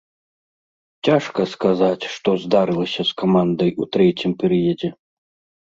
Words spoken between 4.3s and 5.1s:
перыядзе.